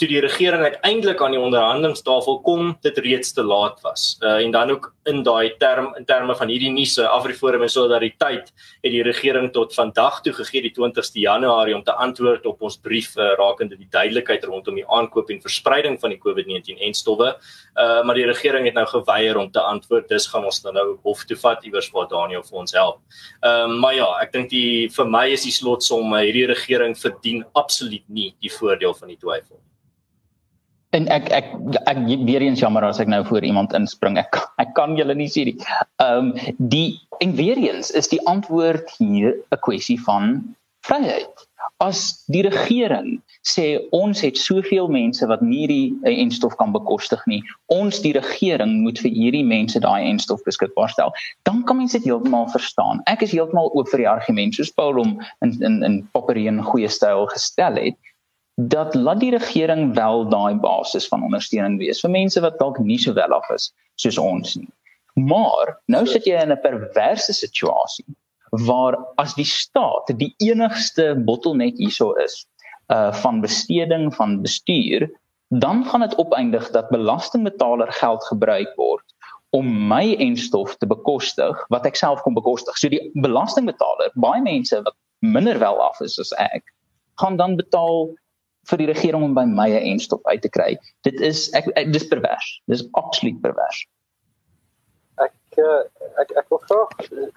[0.00, 4.16] toe die regering uiteindelik aan die onderhandelingstafel kom, dit reeds te laat was.
[4.20, 8.50] Uh, en dan ook in daai term in terme van hierdie nuuse Afriforum en solidariteit
[8.82, 12.78] het die regering tot vandag toe gegee die 20ste Januarie om te antwoord op ons
[12.82, 17.34] brief uh, rakende die duidelikheid rondom die aankoop en verspreiding van die COVID-19 en stowwe.
[17.76, 20.08] Uh, maar die regering het nou geweier om te antwoord.
[20.10, 23.02] Dis gaan ons nou hof toe vat iewers waar Daniel vir ons help.
[23.42, 27.44] Ehm uh, maar ja, ek dink die vir my is die slotsom hierdie regering verdien
[27.52, 29.60] absoluut nie die voordeel van die twyfel
[30.94, 31.48] en ek ek
[31.90, 34.18] ek weer eens jammer as ek nou voor iemand inspring.
[34.20, 35.56] Ek ek kan julle nie sien nie.
[36.02, 40.38] Ehm um, die en weer eens is die antwoord hier 'n kwessie van
[40.86, 41.46] vryheid.
[41.80, 47.42] As die regering sê ons het soveel mense wat nie die enstof kan bekostig nie,
[47.72, 51.12] ons die regering moet vir hierdie mense daai enstof beskikbaar stel,
[51.48, 53.00] dan kan mense dit heeltemal verstaan.
[53.10, 56.88] Ek is heeltemal oop vir die argument soos Paul hom in in in Poppereen goeie
[56.88, 57.96] styl gestel het
[58.54, 62.98] dat laat die regering wel daai basis van ondersteuning wees vir mense wat dalk nie
[62.98, 64.70] so wel af is soos ons nie.
[65.14, 68.06] Maar nou sit jy in 'n perverse situasie
[68.66, 72.46] waar as die staat die enigste bottleneck hierso is
[72.92, 75.10] uh van besteding van bestuur,
[75.48, 79.04] dan gaan dit opeindig dat belastingbetaler geld gebruik word
[79.50, 82.76] om my enstof te bekostig wat ek self kon bekostig.
[82.78, 86.62] So die belastingbetaler, baie mense wat minder wel af is as ek,
[87.22, 88.10] gaan dan betaal
[88.70, 90.76] vir die regering om by my 'n enstop uit te kry.
[91.02, 92.60] Dit is ek, ek dis pervers.
[92.66, 93.84] Dis absoluut pervers.
[95.18, 95.82] Ek eh,
[96.22, 96.90] ek ek wil graag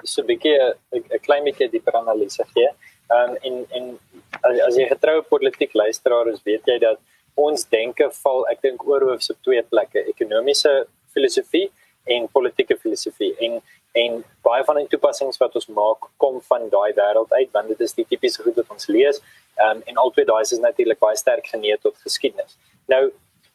[0.04, 0.58] so 'n bietjie
[0.94, 2.70] 'n klein bietjie dieper analise gee.
[3.10, 4.00] Ehm um, en en
[4.42, 7.00] as, as jy getroue politiek luisteraar is, weet jy dat
[7.36, 11.70] ons denke val ek dink oor hoofs op twee plekke, ekonomiese filosofie
[12.06, 13.36] en politieke filosofie.
[13.40, 13.62] En
[14.04, 17.86] en baie van die toepassings wat ons maak kom van daai wêreld uit want dit
[17.86, 19.22] is die tipiese goed wat ons lees
[19.66, 22.58] um, en albei daai is natuurlik baie sterk geneem tot geskiedenis.
[22.94, 23.06] Nou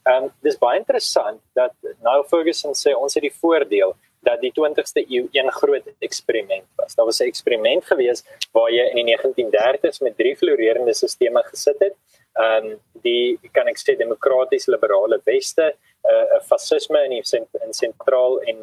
[0.03, 3.95] ehm um, dis baie interessant dat nou Ferguson sê ons het die voordeel
[4.27, 6.95] dat die 20ste eeu een groot eksperiment was.
[6.95, 11.79] Daar was 'n eksperiment gewees waar jy in die 1930s met drie florerende stelsels gesit
[11.79, 11.95] het.
[12.35, 15.75] Ehm um, die kan ek sê demokraties liberale weste,
[16.05, 17.23] 'n uh, fasisme in die
[17.67, 18.57] in sentraal en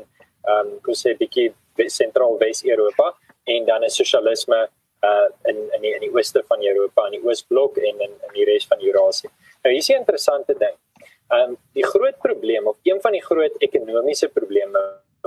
[0.43, 1.53] ehm um, hoe sê bietjie
[1.87, 4.69] sentraal Wes-Europa en dan 'n sosialisme
[5.01, 8.33] uh in in die in die ooste van Europa en die oosblok en in in
[8.33, 9.29] die res van Eurasie.
[9.63, 10.75] Nou hier is 'n interessante ding.
[11.29, 14.79] Um die groot probleem of een van die groot ekonomiese probleme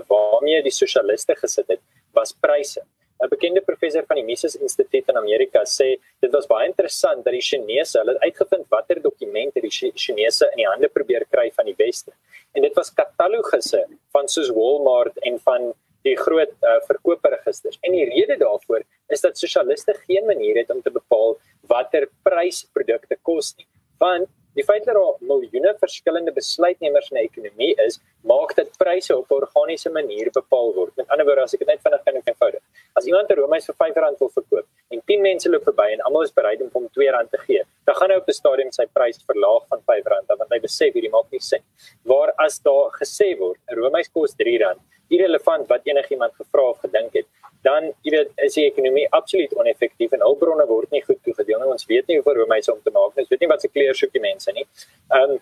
[0.09, 1.81] waarmee die sosialiste gesit het,
[2.13, 2.83] was pryse.
[3.23, 7.33] 'n Bekende professor van die Mises Instituut in Amerika sê dit was baie interessant dat
[7.33, 11.65] die Chinese, hulle het uitgevind watter dokumente die Chinese in die hande probeer kry van
[11.71, 12.13] die weste.
[12.53, 17.79] En dit was katalogusse van soos Walmart en van die groot uh, verkoopregisters.
[17.83, 21.37] En die rede daarvoor is dat sosialiste geen manier het om te bepaal
[21.71, 23.69] watter prys produkte kos nie.
[24.03, 29.17] Want die feit dat daar miljoene verskillende besluitnemers in 'n ekonomie is, maak dit pryse
[29.17, 30.97] op 'n organiese manier bepaal word.
[30.97, 32.63] Met ander woorde, as ek dit net vinnig kan eenvoudig.
[32.95, 36.23] As iemand 'n roomys vir R5 wil verkoop en 10 mense loop verby en almal
[36.23, 39.19] is bereid om hom R2 te gee, dan gaan hy op 'n stadium sy prys
[39.27, 41.63] verlaag van R5 want hy besef hierdie maak nie sin.
[42.05, 44.77] Waar as daar gesê word 'n roomys kos R3
[45.13, 47.29] irrelevant wat enigiemand gevra of gedink het,
[47.67, 51.73] dan jy weet is die ekonomie absoluut oneffektief en hulpbronne word nie goed toegedeel nie.
[51.77, 53.27] Ons weet nie hoeveel roomys om te maak nie.
[53.27, 54.67] Ons weet nie wat se kleer soek die mense nie.
[55.11, 55.41] Ehm um,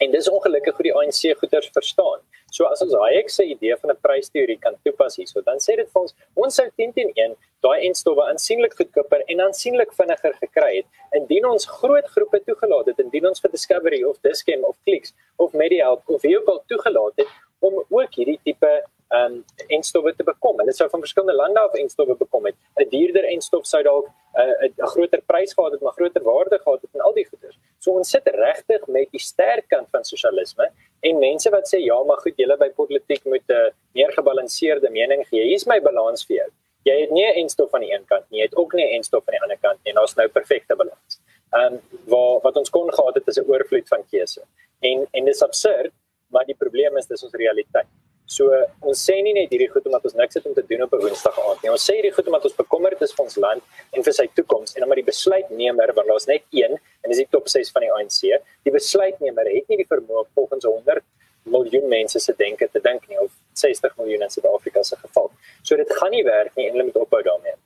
[0.00, 2.22] en dis ongelukkig hoe die ANC goeders verstaan.
[2.56, 5.90] So as ons Hayek se idee van 'n prysteorie kan toepas hierso, dan sê dit
[5.92, 7.34] vir ons ons sou 10 teen 1
[7.66, 12.98] daai enstowwe aansienlik goedkoper en aansienlik vinniger gekry het indien ons groot groepe toegelaat het,
[12.98, 17.14] indien ons vir Discovery of Dischem of Clicks of MediaHelp of wie ook al toegelaat
[17.16, 18.72] het om ook hierdie tipe
[19.10, 20.58] um enstowwe te bekom.
[20.62, 22.54] Hulle sou van verskillende lande af enstowwe bekom het.
[22.78, 24.06] 'n Duurder enstof sou dalk
[24.38, 27.26] uh, 'n uh, groter prys gehad het, maar groter waarde gehad het en al die
[27.26, 27.58] goeders.
[27.78, 30.70] So ons sit regtig met die sterk kant van sosialisme
[31.00, 34.90] en mense wat sê ja, maar goed, julle by politiek moet 'n uh, meer gebalanseerde
[34.90, 35.42] mening gee.
[35.42, 36.50] Hier is my balans vir jou.
[36.84, 38.94] Jy het nie 'n enstof aan die een kant nie, jy het ook nie 'n
[38.94, 39.98] enstof aan die ander kant nie.
[39.98, 41.20] Ons nou perfekte balans.
[41.52, 44.42] Um waar wat ons kon gehad het is 'n oorvloed van keuse.
[44.80, 45.92] En en dis absurd,
[46.28, 47.86] maar die probleem is dis ons realiteit.
[48.30, 48.46] So
[48.86, 51.02] ons sê nie net hierdie goed omdat ons niks het om te doen op 'n
[51.02, 51.70] Woensdag aand nie.
[51.70, 53.62] Ons sê hierdie goed omdat ons bekommerd is vir ons land
[53.92, 57.30] en vir sy toekoms en omdat die besluitnemer want daar's net een en dis die
[57.30, 58.20] top 6 van die ANC.
[58.62, 61.02] Die besluitnemer het nie die vermoë volgens 100
[61.42, 65.30] miljoen mense se denke te dink nie of 60 miljoen in Suid-Afrika se geval.
[65.62, 67.56] So dit gaan nie werk nie en hulle moet ophou daarmee.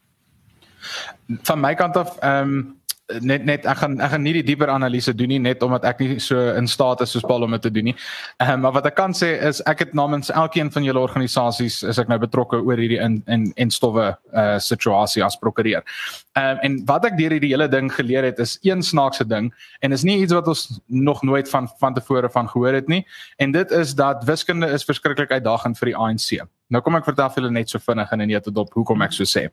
[1.42, 2.83] Van my kant af ehm um
[3.20, 6.00] net net ek gaan ek gaan nie die dieper analise doen nie net omdat ek
[6.00, 7.96] nie so in staat is soos Paul om dit te doen nie.
[8.40, 11.82] Ehm um, maar wat ek kan sê is ek het namens elkeen van julle organisasies
[11.82, 15.84] is ek nou betrokke oor hierdie in in en stowwe uh situasie as prokureur.
[16.32, 19.52] Ehm um, en wat ek deur hierdie hele ding geleer het is een snaakse ding
[19.80, 23.04] en is nie iets wat ons nog nooit van van tevore van gehoor het nie
[23.36, 26.40] en dit is dat wiskunde is verskriklik uitdagend vir die ANC.
[26.72, 29.12] Nou kom ek vertel vir julle net so vinnig in 'n net op hoekom ek
[29.12, 29.50] so sê.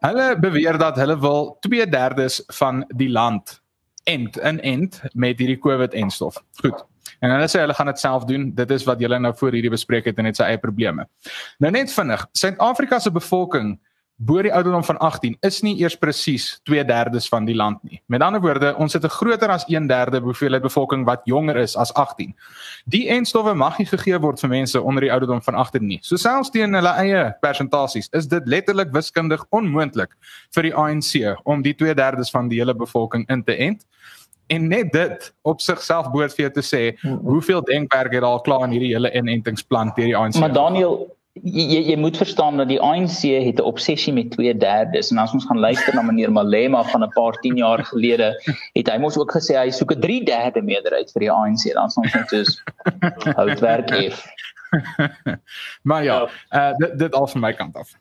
[0.00, 3.60] Hulle beweer dat hulle wil 2/3 van die land
[4.04, 6.40] end in end met hierdie COVID-enstof.
[6.60, 6.84] Goed.
[7.20, 8.54] En hulle sê hulle gaan dit self doen.
[8.54, 11.04] Dit is wat julle nou voor hierdie bespreek het en net sy eie probleme.
[11.58, 13.74] Nou net vinnig, Suid-Afrika se bevolking
[14.20, 18.02] bo die ouderdom van 18 is nie eers presies 2/3 van die land nie.
[18.06, 21.94] Met ander woorde, ons het 'n groter as 1/3 hoeveelheid bevolking wat jonger is as
[21.94, 22.34] 18.
[22.84, 25.98] Die enstowwe mag nie gegee word vir mense onder die ouderdom van 18 nie.
[26.02, 30.10] So selfs teen hulle eie persentasies is dit letterlik wiskundig onmoontlik
[30.50, 33.86] vir die ANC om die 2/3 van die hele bevolking in te ent.
[34.48, 38.64] En net dit op sigself behoort vir jou te sê hoeveel denkwerk het al klaar
[38.64, 40.34] in hierdie hele inentingsplan deur die ANC.
[40.34, 45.18] Maar Daniel, jy jy moet verstaan dat die ANC het 'n obsessie met 2/3 en
[45.18, 48.34] as ons gaan luister na meneer Malema van 'n paar 10 jaar gelede
[48.74, 52.14] het hy mos ook gesê hy soek 'n 3/3 meerderheid vir die ANC dan ons
[52.14, 52.62] net soos
[53.36, 54.12] houtwerk hê.
[55.88, 57.94] maar ja, uh, dit dit al van my kant af.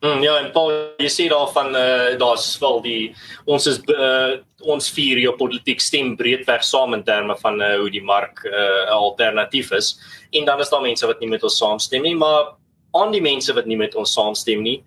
[0.00, 3.14] Mm, ja, en Paul, jy sê daarvan uh, daar's wel die
[3.44, 7.90] ons is uh, ons vier hier politiek stem breedweg saam in terme van uh, hoe
[7.90, 9.98] die mark 'n uh, alternatief is
[10.30, 12.54] en dan is daar mense wat nie met ons saamstem nie, maar
[12.98, 14.82] aan die mense wat nie met ons saamstem nie.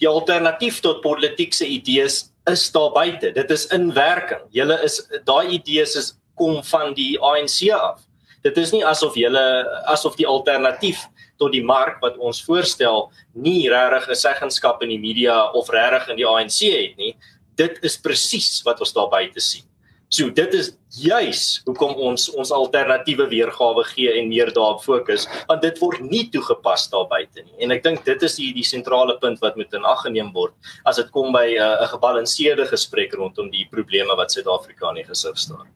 [0.00, 3.32] Die alternatief tot politieke idees is daar buite.
[3.36, 4.42] Dit is in werking.
[4.50, 8.00] Julle is daai idees is kom van die ANC af.
[8.42, 9.44] Dit is nie asof julle
[9.92, 11.04] asof die alternatief
[11.40, 16.08] tot die mark wat ons voorstel nie regtig 'n seggenskap in die media of regtig
[16.08, 17.16] in die ANC het nie.
[17.56, 19.64] Dit is presies wat ons daar buite sien.
[20.08, 25.62] So dit is juis hoekom ons ons alternatiewe weergawe gee en meer daarop fokus want
[25.62, 27.54] dit word nie toegepas daar buite nie.
[27.64, 30.54] En ek dink dit is die die sentrale punt wat moet in ag geneem word
[30.88, 35.02] as dit kom by uh, 'n uh, gebalanseerde gesprek rondom die probleme wat Suid-Afrika in
[35.02, 35.68] die gesig staan.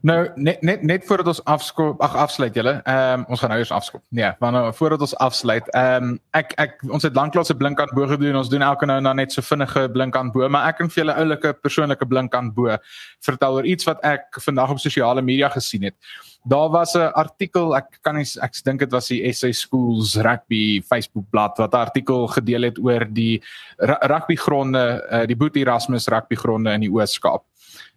[0.00, 2.80] Nou net net net voordat ons afskop ag afsluit julle.
[2.84, 4.02] Ehm um, ons gaan nou eers afskop.
[4.08, 7.80] Nee, maar nou voordat ons afsluit, ehm um, ek ek ons het lanklaas 'n blink
[7.80, 8.36] aan bo gedoen.
[8.36, 10.90] Ons doen elke nou en dan net so vinnige blink aan bo, maar ek kan
[10.90, 12.76] vir julle oulike persoonlike blink aan bo
[13.20, 15.94] vertel oor iets wat ek vandag op sosiale media gesien het.
[16.44, 20.80] Daar was 'n artikel, ek kan nie ek dink dit was die SA Schools Rugby
[20.82, 23.42] Facebook bladsy wat 'n artikel gedeel het oor die
[23.78, 27.44] rugbygronde, uh, die Boet Erasmus rugbygronde in die Oos-Kaap.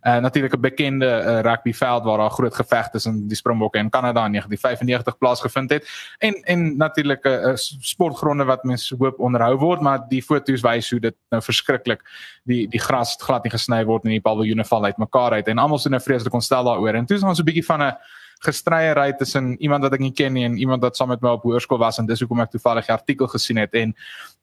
[0.03, 4.25] Uh, natuurlik 'n bekende uh, rugbyveld waar daar groot geveg tussen die Springbokke en Kanada
[4.25, 5.87] in 1995 plaasgevind het.
[6.17, 10.89] En en natuurlik 'n uh, sportgronde wat mense hoop onderhou word maar die foto's wys
[10.89, 12.01] hoe dit nou verskriklik
[12.43, 15.79] die die gras glad nie gesny word en die paviljoene val uitmekaar uit en almal
[15.79, 16.93] so 'n vreeslike ontstel daaroor.
[16.93, 17.97] En toe is ons 'n bietjie van 'n
[18.43, 21.45] gestryery tussen iemand wat ek nie ken nie en iemand wat saam met my op
[21.47, 23.73] hoërskool was en dis hoekom ek toevallig 'n artikel gesien het.
[23.73, 23.95] En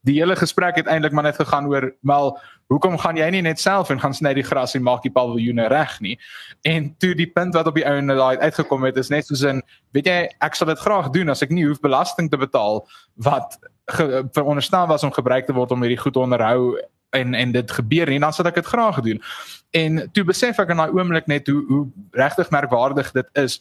[0.03, 3.61] die hele gesprek het eintlik maar net gegaan oor wel hoekom gaan jy nie net
[3.61, 6.19] self en gaan sny die gras en maak die paviljoene reg nie?
[6.63, 9.63] En toe die punt wat op die ouene daai uitgekom het is net soos in
[9.93, 12.87] weet jy ek sal dit graag doen as ek nie hoef belasting te betaal
[13.17, 13.59] wat
[14.37, 16.79] veronderstel was om gebruik te word om hierdie goed onderhou
[17.11, 19.23] en en dit gebeur nie dan sal ek dit graag gedoen.
[19.71, 23.61] En toe besef ek in daai oomblik net hoe hoe regtig merkwaardig dit is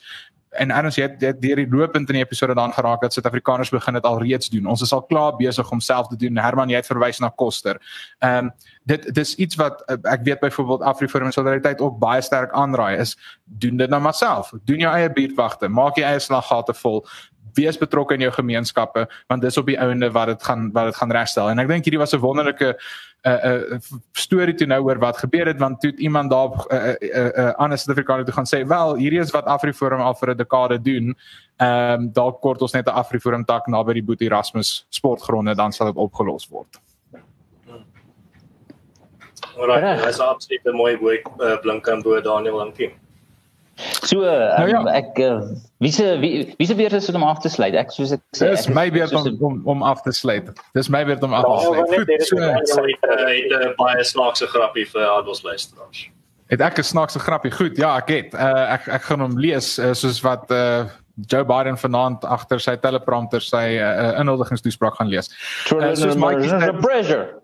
[0.57, 3.93] en anders jy het deur die looppunt in die episode dan geraak dat Suid-Afrikaners begin
[3.93, 4.65] dit al reeds doen.
[4.65, 6.37] Ons is al klaar besig om self te doen.
[6.41, 7.77] Herman, jy het verwys na Koster.
[8.19, 8.51] Ehm um,
[8.89, 13.77] dit dis iets wat ek weet byvoorbeeld Afriforum Solidariteit ook baie sterk aanraai is doen
[13.77, 14.53] dit nou maar self.
[14.65, 17.05] Doen jou eie buurtwagte, maak jou eie slaggate vol
[17.53, 20.99] wees betrokke in jou gemeenskappe want dis op die ouende wat dit gaan wat dit
[21.01, 22.75] gaan regstel en ek dink hierdie was 'n wonderlike
[23.23, 26.47] 'n uh, 'n uh, storie toe nou oor wat gebeur het want toe iemand daar
[26.47, 30.01] 'n uh, 'n uh, uh, ander Suid-Afrikaner toe gaan sê wel hierdie is wat Afriforum
[30.01, 31.15] al vir 'n dekade doen
[31.57, 35.71] ehm um, dalk kort ons net 'n Afriforum tak naby die Boet Erasmus sportgronde dan
[35.71, 36.79] sal dit opgelos word.
[39.57, 43.08] Alraai, dis absoluut 'n mooi uh, blink aan bo Daniel dankie.
[44.03, 44.83] So um, nou ja.
[44.99, 45.41] ek uh,
[45.77, 47.75] wie se wie, wie se beurt is om af te sluit?
[47.79, 50.51] Ek soos ek sê Dis my beurt om, om om af te sluit.
[50.77, 51.91] Dis my beurt om af te sluit.
[51.95, 56.09] Goed, so het 'n baie snaakse grappie vir Adels luisteraars.
[56.49, 57.51] Het ek 'n snaakse grappie?
[57.51, 58.33] Goed, ja, ek het.
[58.33, 60.85] Uh, ek ek gaan hom lees uh, soos wat uh,
[61.27, 65.31] Joe Biden vanaand agter sy teleprompter sy uh, inhuldigingstoespraak gaan lees.
[65.71, 67.38] Uh, soos Mike is 'n pressure.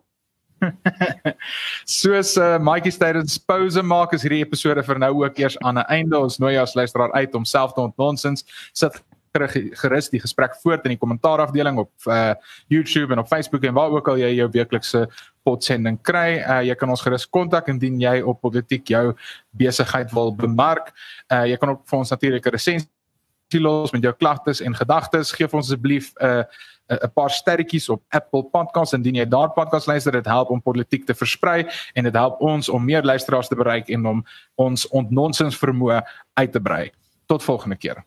[2.00, 5.88] Soos uh, Mikey Stadens pose maak is hierdie episode vir nou ook eers aan 'n
[5.90, 6.20] einde.
[6.20, 8.46] Ons nooi jou as luisteraar uit om self te ontnonsens.
[8.74, 9.02] Sit
[9.36, 12.34] gerus die gesprek voort in die kommentaar afdeling op uh,
[12.72, 15.08] YouTube en op Facebook en waar ook al jy jou weeklikse
[15.44, 16.40] potsending kry.
[16.42, 19.14] Uh jy kan ons gerus kontak indien jy op politiek jou
[19.52, 20.94] besigheid wil bemark.
[21.32, 22.90] Uh jy kan ook vir ons natuurlik 'n resensie
[23.60, 25.32] los met jou klagtes en gedagtes.
[25.32, 26.44] Geef ons asseblief 'n uh,
[26.90, 31.06] 'n paar sterretjies op Apple Podcasts indien jy daar podcast luister dit help om politiek
[31.06, 34.26] te versprei en dit help ons om meer luisteraars te bereik en om
[34.56, 36.02] ons ontnonsens vermoë
[36.34, 36.92] uit te brei.
[37.26, 38.04] Tot volgende keer